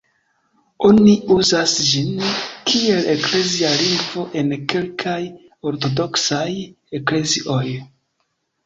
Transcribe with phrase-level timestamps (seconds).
[0.87, 2.09] Oni uzas ĝin
[2.71, 5.21] kiel eklezia lingvo en kelkaj
[5.75, 6.49] Ortodoksaj
[7.03, 7.65] eklezioj.